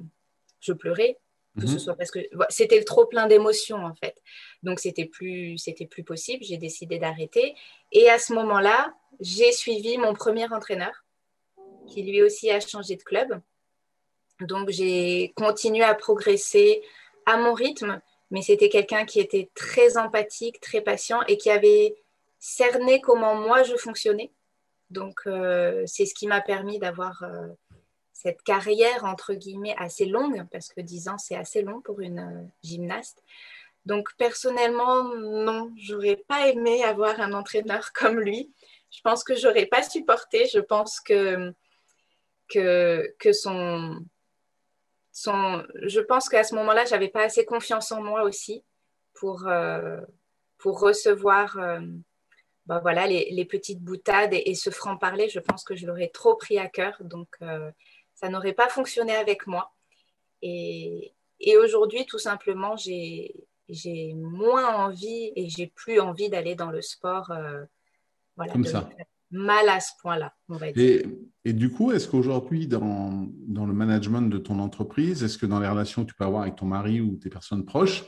[0.60, 1.18] je pleurais,
[1.60, 1.78] que ce mhm.
[1.78, 4.16] soit parce que c'était trop plein d'émotions en fait.
[4.62, 6.42] Donc c'était plus c'était plus possible.
[6.44, 7.54] J'ai décidé d'arrêter.
[7.90, 11.04] Et à ce moment-là, j'ai suivi mon premier entraîneur,
[11.88, 13.40] qui lui aussi a changé de club.
[14.40, 16.82] Donc j'ai continué à progresser
[17.26, 18.00] à mon rythme
[18.32, 21.94] mais c'était quelqu'un qui était très empathique, très patient et qui avait
[22.38, 24.32] cerné comment moi je fonctionnais.
[24.88, 27.48] Donc, euh, c'est ce qui m'a permis d'avoir euh,
[28.14, 32.20] cette carrière, entre guillemets, assez longue, parce que 10 ans, c'est assez long pour une
[32.20, 33.22] euh, gymnaste.
[33.84, 38.50] Donc, personnellement, non, j'aurais pas aimé avoir un entraîneur comme lui.
[38.90, 40.46] Je pense que j'aurais pas supporté.
[40.52, 41.52] Je pense que,
[42.48, 44.02] que, que son,
[45.14, 48.64] Je pense qu'à ce moment-là, j'avais pas assez confiance en moi aussi
[49.14, 50.00] pour, euh,
[50.58, 51.58] pour recevoir.
[51.58, 51.80] Euh,
[52.66, 56.58] bah voilà, les, petites boutades et, ce franc-parler, je pense que je l'aurais trop pris
[56.58, 56.96] à cœur.
[57.00, 57.70] Donc, euh,
[58.14, 59.72] ça n'aurait pas fonctionné avec moi.
[60.42, 61.12] Et,
[61.58, 67.32] aujourd'hui, tout simplement, j'ai moins envie et j'ai plus envie d'aller dans le sport.
[68.36, 68.88] Voilà, Comme ça.
[69.32, 71.02] Mal à ce point-là, on va dire.
[71.44, 75.58] Et, du coup, est-ce qu'aujourd'hui, dans, dans, le management de ton entreprise, est-ce que dans
[75.58, 78.04] les relations que tu peux avoir avec ton mari ou tes personnes proches,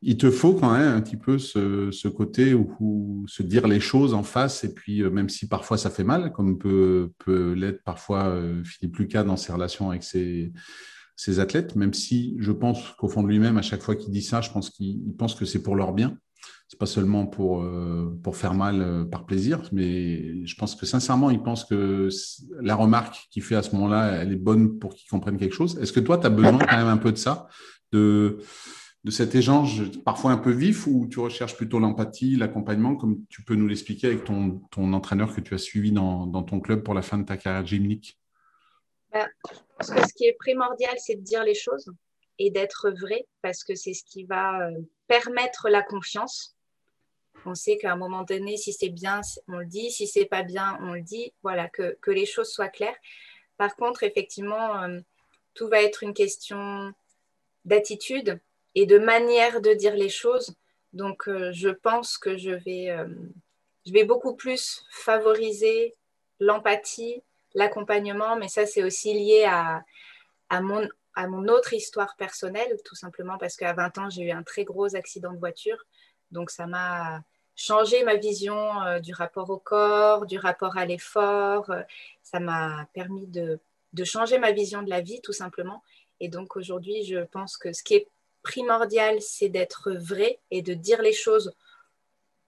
[0.00, 4.14] il te faut quand même un petit peu ce, côté où, se dire les choses
[4.14, 7.82] en face, et puis euh, même si parfois ça fait mal, comme peut, peut l'être
[7.82, 10.52] parfois euh, Philippe Lucas dans ses relations avec ses,
[11.38, 14.40] athlètes, même si je pense qu'au fond de lui-même, à chaque fois qu'il dit ça,
[14.40, 16.16] je pense qu'il pense que c'est pour leur bien.
[16.68, 21.30] C'est pas seulement pour, euh, pour faire mal par plaisir, mais je pense que sincèrement,
[21.30, 22.08] il pense que
[22.60, 25.78] la remarque qu'il fait à ce moment-là, elle est bonne pour qu'il comprenne quelque chose.
[25.78, 27.48] Est-ce que toi, tu as besoin quand même un peu de ça
[27.90, 28.38] de
[29.04, 33.42] de cet échange parfois un peu vif où tu recherches plutôt l'empathie, l'accompagnement, comme tu
[33.42, 36.82] peux nous l'expliquer avec ton, ton, entraîneur que tu as suivi dans, dans, ton club
[36.82, 38.18] pour la fin de ta carrière gymnique?
[39.12, 41.90] Bah, Je pense que ce qui est primordial, c'est de dire les choses
[42.38, 46.54] et d'être vrai, parce que c'est ce qui va euh, permettre la confiance.
[47.44, 50.42] On sait qu'à un moment donné, si c'est bien, on le dit, si c'est pas
[50.42, 51.32] bien, on le dit.
[51.42, 52.96] Voilà, que, que les choses soient claires.
[53.56, 55.00] Par contre, effectivement, euh,
[55.54, 56.92] tout va être une question
[57.64, 58.40] d'attitude
[58.74, 60.54] et de manière de dire les choses.
[60.92, 62.94] Donc, euh, je pense que je vais,
[63.86, 65.94] je vais beaucoup plus favoriser
[66.40, 67.22] l'empathie,
[67.54, 69.82] l'accompagnement, mais ça, c'est aussi lié à,
[70.50, 70.88] à, mon,
[71.18, 74.62] à mon autre histoire personnelle, tout simplement parce qu'à 20 ans, j'ai eu un très
[74.62, 75.84] gros accident de voiture.
[76.30, 77.24] Donc, ça m'a
[77.56, 81.74] changé ma vision euh, du rapport au corps, du rapport à l'effort.
[82.22, 83.58] ça m'a permis de,
[84.04, 85.82] changer ma vision de la vie, tout simplement.
[86.20, 88.08] Et donc, aujourd'hui, je pense que ce qui est
[88.44, 91.52] primordial, c'est d'être vrai et de dire les choses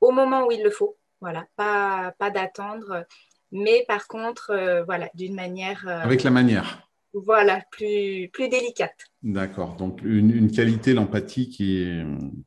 [0.01, 0.97] au moment où il le faut.
[1.21, 3.05] Voilà, pas, pas d'attendre,
[3.51, 5.89] mais par contre, euh, voilà, d'une manière.
[5.89, 6.87] Euh, Avec la manière.
[7.13, 8.97] Voilà, plus, plus délicate.
[9.23, 9.75] D'accord.
[9.77, 12.05] Donc, une, qualité, l'empathie, qui est,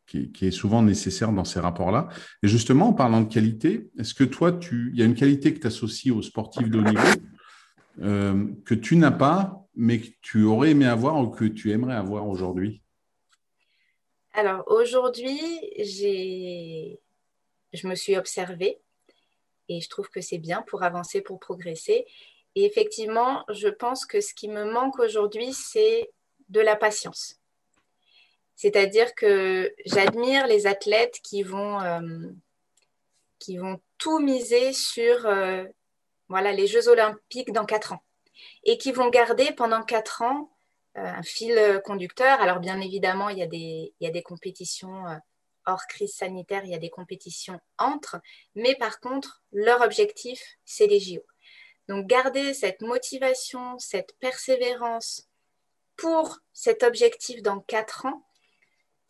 [0.08, 2.08] qui, est souvent nécessaire dans ces rapports-là.
[2.44, 5.54] Et justement, en parlant de qualité, est-ce que toi, tu, il y a une qualité
[5.54, 7.02] que tu associes aux sportifs de haut niveau
[8.02, 11.96] euh, que tu n'as pas, mais que tu aurais aimé avoir ou que tu aimerais
[11.96, 12.82] avoir aujourd'hui?
[14.34, 15.40] Alors aujourd'hui,
[15.78, 16.98] je
[17.88, 18.80] me suis observée
[19.70, 22.06] et je trouve que c'est bien pour avancer, pour progresser.
[22.56, 26.12] Et effectivement, je pense que ce qui me manque aujourd'hui, c'est
[26.50, 27.40] de la patience.
[28.56, 32.00] C'est-à-dire que j'admire les athlètes qui vont, euh,
[33.40, 35.66] qui vont tout miser sur euh,
[36.30, 38.04] voilà, les Jeux olympiques dans quatre ans
[38.64, 40.52] et qui vont garder pendant quatre ans
[40.98, 42.40] euh, un fil conducteur.
[42.40, 45.04] Alors bien évidemment, il y a des, il y a des compétitions
[45.66, 48.18] hors crise sanitaire, il y a des compétitions entre,
[48.54, 51.22] mais par contre, leur objectif, c'est les JO.
[51.88, 55.28] Donc garder cette motivation, cette persévérance
[55.96, 58.26] pour cet objectif dans quatre ans,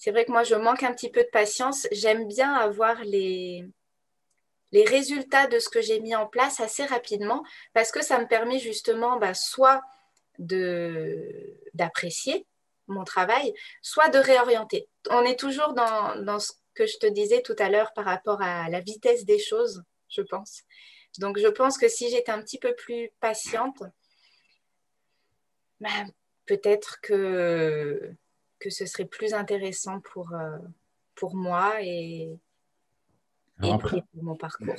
[0.04, 1.88] c'est vrai que moi, je manque un petit peu de patience.
[1.94, 3.64] J'aime bien avoir les,
[4.74, 7.42] les résultats de ce que j'ai mis en place assez rapidement
[7.74, 9.82] parce que ça me permet justement bah, soit
[11.74, 12.46] d'apprécier
[12.88, 14.90] mon travail, soit de réorienter.
[15.10, 18.42] On est toujours dans, dans, ce que je te disais tout à l'heure par rapport
[18.42, 20.64] à la vitesse des choses, je pense.
[21.20, 23.84] Donc je pense que si j'étais un petit peu plus patiente,
[25.80, 26.10] ben,
[26.46, 28.12] peut-être que,
[28.60, 30.58] que ce serait plus intéressant pour, euh,
[31.16, 32.30] pour moi et,
[33.60, 34.76] pour mon parcours.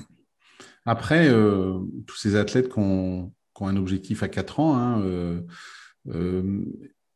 [0.86, 5.00] Après, euh, tous ces athlètes qui ont qui ont un objectif à 4 ans, hein,
[5.02, 5.40] euh,
[6.08, 6.64] euh,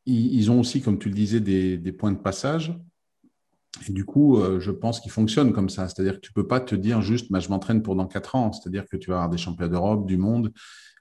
[0.06, 2.72] ils, ont aussi, comme tu le disais, des, points de passage.
[3.88, 5.88] Et du coup, euh, je pense qu'ils fonctionnent comme ça.
[5.88, 8.34] C'est-à-dire que tu ne peux pas te dire juste, bah, je m'entraîne pour dans 4
[8.34, 8.52] ans.
[8.52, 10.52] C'est-à-dire que tu vas avoir des championnats d'Europe, du monde,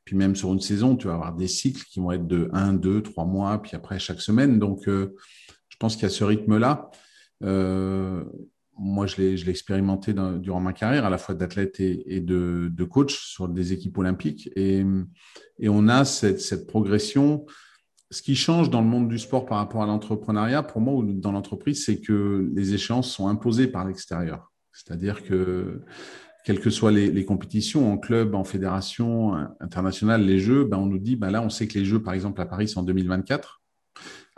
[0.06, 2.74] puis même sur une saison, tu vas avoir des cycles qui vont être de 1,
[2.74, 4.60] 2, 3 mois, puis après chaque semaine.
[4.60, 6.90] Donc, je pense qu'il y a ce rythme-là
[8.80, 13.50] moi, je l'ai expérimenté durant ma carrière, à la fois d'athlète et, de, coach sur
[13.50, 14.50] des équipes olympiques.
[14.56, 14.84] Et,
[15.68, 17.46] on a cette, progression.
[18.10, 21.04] Ce qui change dans le monde du sport par rapport à l'entrepreneuriat, pour moi, ou
[21.04, 24.52] dans l'entreprise, c'est que les échéances sont imposées par l'extérieur.
[24.72, 25.82] C'est-à-dire que
[26.46, 31.00] quelles que soient les, compétitions, en club, en fédération internationale, les Jeux, ben, on nous
[31.00, 33.57] dit, ben là, on sait que les Jeux, par exemple, à Paris, c'est en 2024.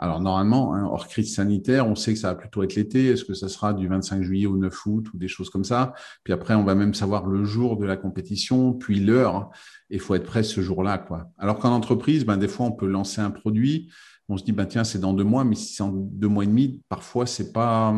[0.02, 3.08] Alors normalement, hein, hors crise sanitaire, on sait que ça va plutôt être l'été.
[3.08, 5.92] Est-ce que ça sera du 25 juillet au 9 août ou des choses comme ça?
[6.24, 9.50] Puis après, on va même savoir le jour de la compétition, puis l'heure.
[9.90, 10.96] Il faut être prêt ce jour-là.
[10.96, 11.30] quoi.
[11.36, 13.90] Alors qu'en entreprise, ben, des fois, on peut lancer un produit.
[14.30, 16.44] On se dit, ben, tiens, c'est dans deux mois, mais si c'est en deux mois
[16.44, 17.94] et demi, parfois, ce n'est pas,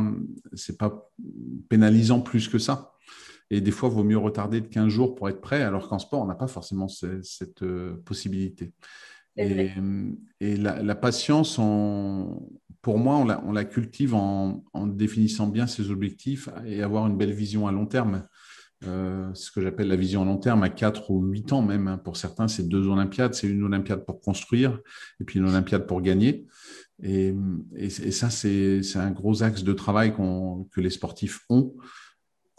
[0.79, 1.09] pas
[1.69, 2.93] pénalisant plus que ça.
[3.51, 5.99] Et des fois, il vaut mieux retarder de 15 jours pour être prêt, alors qu'en
[5.99, 8.73] sport, on n'a pas forcément cette, euh, possibilité.
[9.37, 11.57] Et, la, patience,
[12.83, 17.67] pour moi, on la, cultive en, définissant bien ses objectifs et avoir une belle vision
[17.67, 18.27] à long terme.
[18.85, 21.87] Euh, ce que j'appelle la vision à long terme, à 4 ou 8 ans même.
[21.87, 21.99] Hein.
[21.99, 23.35] Pour certains, c'est deux Olympiades.
[23.35, 24.81] C'est une Olympiade pour construire
[25.21, 26.47] et puis une Olympiade pour gagner.
[27.03, 27.35] Et,
[27.89, 31.75] ça, c'est un gros axe de travail que les sportifs ont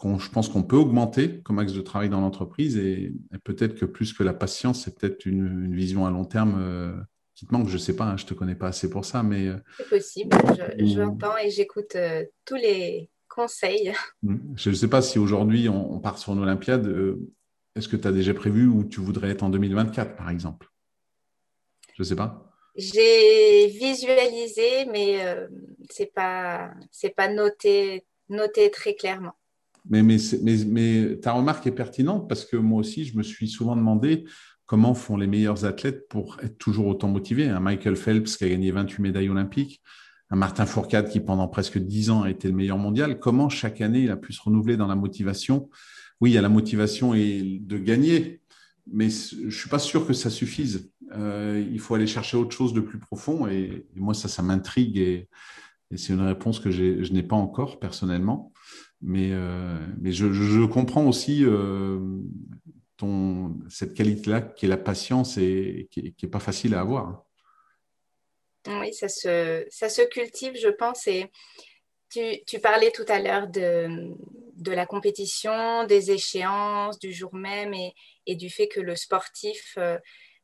[0.02, 3.12] je pense qu'on peut augmenter comme axe de travail dans l'entreprise et,
[3.44, 6.94] peut-être que plus que la patience, c'est peut-être une, vision à long terme euh,
[7.34, 7.68] qui te manque.
[7.68, 9.48] Je ne sais pas, hein, je ne te connais pas assez pour ça, mais...
[9.48, 10.36] Euh, c'est possible,
[10.78, 13.92] j'entends et j'écoute euh, tous les conseils.
[14.22, 14.36] Hmm.
[14.56, 16.86] Je ne sais pas si aujourd'hui on, part sur une Olympiade.
[17.74, 20.68] Est-ce que tu as déjà prévu où tu voudrais être en 2024, par exemple?
[21.94, 22.52] Je ne sais pas.
[22.76, 25.18] J'ai visualisé, mais
[25.90, 26.72] ce n'est pas,
[27.16, 29.34] pas noté, noté très clairement.
[29.88, 34.24] Mais, ta remarque est pertinente parce que moi aussi, je me suis souvent demandé
[34.66, 37.48] comment font les meilleurs athlètes pour être toujours autant motivés.
[37.48, 39.82] Un Michael Phelps qui a gagné 28 médailles olympiques,
[40.30, 43.18] un Martin Fourcade qui pendant presque 10 ans a été le meilleur mondial.
[43.18, 45.68] Comment chaque année il a pu se renouveler dans la motivation?
[46.20, 48.40] Oui, il y a la motivation et de gagner,
[48.90, 50.90] mais je ne suis pas sûr que ça suffise.
[51.12, 54.96] Euh, il faut aller chercher autre chose de plus profond et, moi ça, ça m'intrigue
[54.96, 55.28] et
[55.94, 58.53] c'est une réponse que je n'ai pas encore personnellement.
[59.06, 62.00] Mais, euh, mais je, comprends aussi euh,
[62.96, 67.26] ton, cette qualité-là qui est la patience et qui n'est pas facile à avoir.
[68.66, 71.06] Oui, ça se, ça se cultive, je pense.
[71.06, 71.30] Et
[72.10, 74.14] tu, tu parlais tout à l'heure de,
[74.56, 77.94] de, la compétition, des échéances, du jour même et,
[78.26, 79.98] et du fait que le sportif, euh,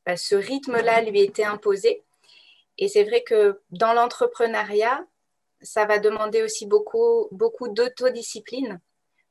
[0.04, 2.02] bah, ce rythme-là lui était imposé.
[2.76, 5.06] Et c'est vrai que dans l'entrepreneuriat,
[5.62, 8.80] ça va demander aussi beaucoup, beaucoup d'autodiscipline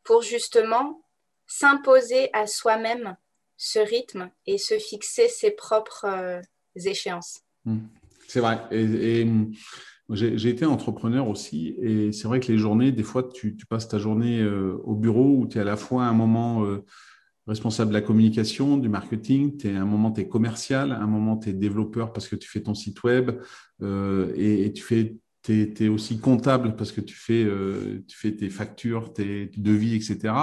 [0.04, 1.02] pour justement
[1.48, 3.15] s'imposer à soi-même
[3.58, 6.42] ce rythme et se fixer ses propres euh,
[6.76, 7.42] échéances.
[7.65, 7.80] Mmh.
[8.28, 8.60] C'est vrai.
[8.72, 9.28] Et,
[10.12, 14.00] j'ai été entrepreneur aussi et c'est vrai que les journées, des fois, tu, passes ta
[14.00, 16.84] journée euh, au bureau où tu es à la fois un moment euh,
[17.46, 21.54] responsable de la communication, du marketing, es un moment tu commercial, un moment tu es
[21.54, 23.39] développeur parce que tu fais ton site web
[23.84, 28.49] et, tu fais tu es, aussi comptable parce que tu fais, euh, tu fais tes
[28.49, 30.34] factures, tes devis, etc.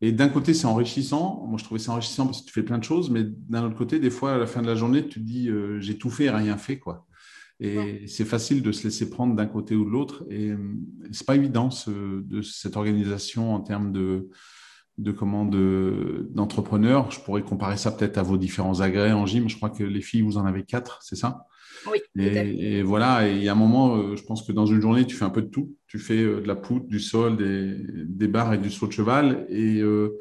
[0.00, 1.46] Et d'un côté, c'est enrichissant.
[1.46, 3.76] Moi, je trouvais ça enrichissant parce que tu fais plein de choses, mais d'un autre
[3.76, 6.10] côté, des fois, à la fin de la journée, tu te dis, euh, j'ai tout
[6.10, 6.78] fait et rien fait.
[6.78, 7.06] quoi.
[7.60, 10.24] Et c'est facile de se laisser prendre d'un côté ou de l'autre.
[10.28, 10.74] Et ce euh,
[11.12, 14.28] c'est pas évident de cette organisation en termes de,
[14.98, 17.12] de d'entrepreneurs.
[17.12, 19.48] je pourrais comparer ça peut-être à vos différents agrès en gym.
[19.48, 21.46] Je crois que les filles, vous en avez quatre, c'est ça?
[22.18, 25.16] Et, voilà, il y a un moment, euh, je pense que dans une journée, tu
[25.16, 25.76] fais un peu de tout.
[25.86, 29.46] Tu fais euh, de la poutre, du sol, des, barres et du saut de cheval.
[29.48, 30.18] Et euh,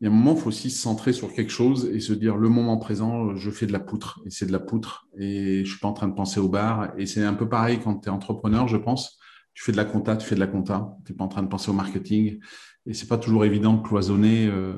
[0.00, 2.12] il y a un moment, il faut aussi se centrer sur quelque chose et se
[2.12, 4.20] dire le moment présent, je fais de la poutre.
[4.26, 5.06] Et c'est de la poutre.
[5.18, 6.92] Et je ne suis pas en train de penser aux barres.
[6.98, 9.18] Et c'est un peu pareil quand tu es entrepreneur, je pense.
[9.54, 10.96] Tu fais de la compta, tu fais de la compta.
[11.04, 12.38] Tu n'es pas en train de penser au marketing
[12.86, 14.46] et c'est pas toujours évident de cloisonner.
[14.46, 14.74] Euh,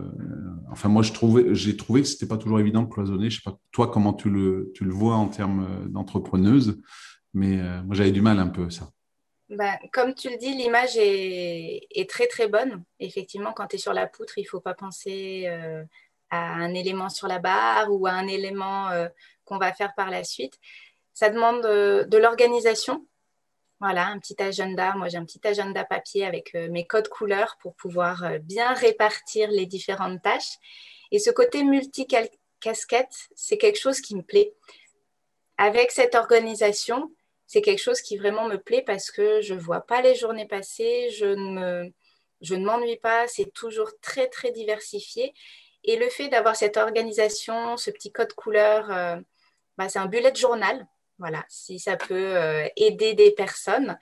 [0.70, 3.30] enfin, moi, j'ai trouvé que c'était pas toujours évident de cloisonner.
[3.30, 6.80] Je sais pas toi comment tu le, tu le vois en termes euh, d'entrepreneuse,
[7.32, 8.90] mais euh, moi j'avais du mal un peu ça.
[9.48, 12.82] Ben, comme tu le dis, l'image est, est, très très bonne.
[12.98, 15.46] Effectivement, quand tu es sur la poutre, il faut pas penser
[16.30, 18.88] à un élément sur la barre ou à un élément
[19.44, 20.54] qu'on va faire par la suite.
[21.12, 23.06] Ça demande de l'organisation,
[23.84, 24.94] voilà, un petit agenda.
[24.94, 28.72] Moi, j'ai un petit agenda papier avec euh, mes codes couleurs pour pouvoir euh, bien
[28.72, 30.56] répartir les différentes tâches.
[31.10, 34.54] Et ce côté multi-casquette, c'est quelque chose qui me plaît.
[35.58, 37.12] Avec cette organisation,
[37.46, 40.48] c'est quelque chose qui vraiment me plaît parce que je ne vois pas les journées
[40.48, 45.34] passer, je ne, m'ennuie pas, c'est toujours très, très diversifié.
[45.84, 49.16] Et le fait d'avoir cette organisation, ce petit code couleur, euh,
[49.76, 50.86] bah, c'est un bullet journal
[51.18, 53.98] voilà, si ça peut euh, aider des personnes.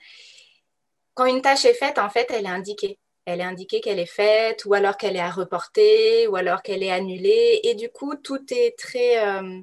[1.13, 2.99] Quand une tâche est faite, en fait, elle est indiquée.
[3.25, 6.83] Elle est indiquée qu'elle est faite, ou alors qu'elle est à reporter, ou alors qu'elle
[6.83, 7.61] est annulée.
[7.63, 9.61] Et du coup, tout est très, euh,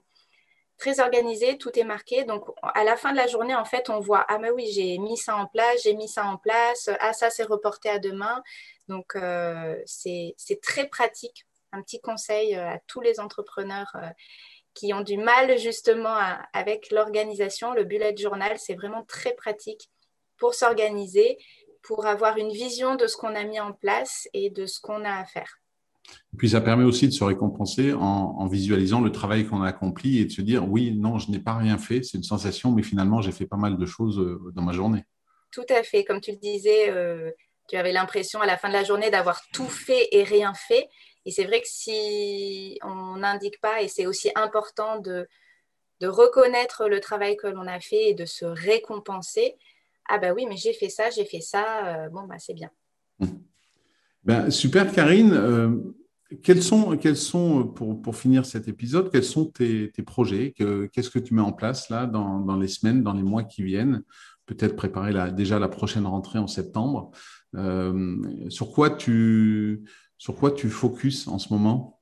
[0.79, 2.25] très organisé, tout est marqué.
[2.25, 4.97] Donc, à la fin de la journée, en fait, on voit, ah mais oui, j'ai
[4.99, 8.43] mis ça en place, j'ai mis ça en place, ah ça, c'est reporté à demain.
[8.89, 11.47] Donc, euh, c'est très pratique.
[11.73, 13.93] Un petit conseil à tous les entrepreneurs
[14.81, 16.17] qui ont du mal justement
[16.55, 17.75] avec l'organisation.
[17.75, 19.91] Le bullet journal, c'est vraiment très pratique
[20.39, 21.37] pour s'organiser,
[21.83, 25.05] pour avoir une vision de ce qu'on a mis en place et de ce qu'on
[25.05, 25.59] a à faire.
[26.39, 30.25] Puis ça permet aussi de se récompenser en, visualisant le travail qu'on a accompli et
[30.25, 33.21] de se dire oui, non, je n'ai pas rien fait, c'est une sensation, mais finalement
[33.21, 35.05] j'ai fait pas mal de choses euh, dans ma journée.
[35.53, 37.31] Tout à fait, comme tu le disais, euh,
[37.69, 40.89] tu avais l'impression à la fin de la journée d'avoir tout fait et rien fait.
[41.27, 45.29] Et c'est vrai que si on n'indique pas, et c'est aussi important de,
[46.03, 49.57] reconnaître le travail que l'on a fait et de se récompenser,
[50.09, 52.71] ah bah oui, mais j'ai fait ça, j'ai fait ça, euh, bon bah c'est bien.
[54.25, 55.33] Ben, super, Karine.
[55.33, 55.77] Euh,
[56.43, 61.19] quels sont, quels sont pour, pour, finir cet épisode, quels sont tes, projets Qu'est-ce que
[61.19, 64.03] tu mets en place là dans, les semaines, dans les mois qui viennent?
[64.47, 67.11] Peut-être préparer déjà la prochaine rentrée en septembre.
[67.57, 68.17] Euh,
[68.49, 69.83] sur, quoi tu,
[70.21, 71.99] sur quoi tu focuses en ce moment?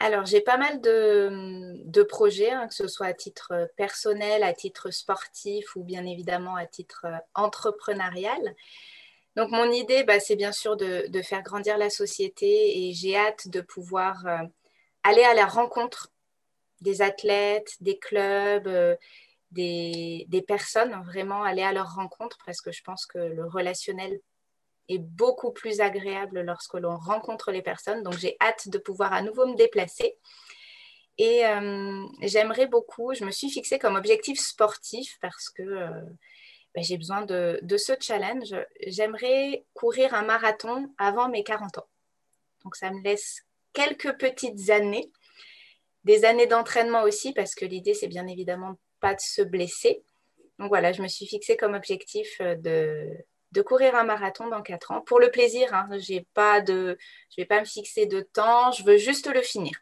[0.00, 4.90] Alors, j'ai pas mal de, projets, hein, que ce soit à titre personnel, à titre
[4.90, 8.56] sportif ou bien évidemment à titre entrepreneurial.
[9.36, 13.46] Donc mon idée, bah, c'est bien sûr de, faire grandir la société et j'ai hâte
[13.46, 14.38] de pouvoir euh,
[15.04, 16.10] aller à la rencontre
[16.80, 18.96] des athlètes, des clubs, euh,
[19.52, 24.18] des, personnes, vraiment aller à leur rencontre parce que je pense que le relationnel
[24.88, 28.02] est beaucoup plus agréable lorsque l'on rencontre les personnes.
[28.02, 30.16] Donc j'ai hâte de pouvoir à nouveau me déplacer.
[31.18, 35.90] Et euh, j'aimerais beaucoup, je me suis fixée comme objectif sportif parce que
[36.74, 38.54] ben, j'ai besoin de, ce challenge.
[38.86, 41.88] J'aimerais courir un marathon avant mes 40 ans.
[42.64, 45.10] Donc ça me laisse quelques petites années,
[46.04, 50.02] des années d'entraînement aussi, parce que l'idée, c'est bien évidemment pas de se blesser.
[50.58, 52.56] Donc voilà, je me suis fixé comme objectif euh,
[53.52, 55.74] de, courir un marathon dans 4 ans, pour le plaisir.
[55.74, 55.88] Hein.
[56.34, 56.96] pas de,
[57.30, 59.72] je ne vais pas me fixer de temps, je veux juste le finir.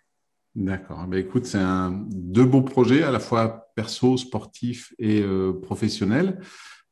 [0.55, 1.05] D'accord.
[1.07, 6.41] Ben écoute, c'est un deux beaux projets, à la fois perso, sportif et euh, professionnel.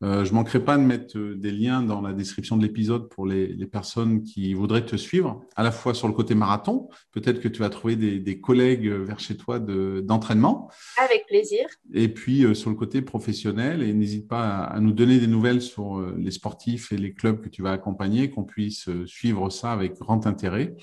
[0.03, 3.09] Euh, je ne manquerai pas de mettre euh, des liens dans la description de l'épisode
[3.09, 6.89] pour les, personnes qui voudraient te suivre, à la fois sur le côté marathon.
[7.13, 10.71] Peut-être que tu vas trouver des, collègues vers chez toi d'entraînement.
[10.99, 11.67] Avec plaisir.
[11.93, 13.83] Et puis sur le côté professionnel.
[13.83, 17.49] Et n'hésite pas à, nous donner des nouvelles sur les sportifs et les clubs que
[17.49, 20.75] tu vas accompagner, qu'on puisse suivre ça avec grand intérêt.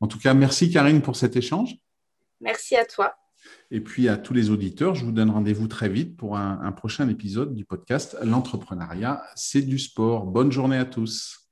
[0.00, 1.76] En tout cas, merci Karine pour cet échange.
[2.40, 3.14] Merci à toi.
[3.70, 7.08] Et puis à tous les auditeurs, je vous donne rendez-vous très vite pour un, prochain
[7.08, 10.26] épisode du podcast L'entrepreneuriat, c'est du sport.
[10.26, 11.45] Bonne journée à tous.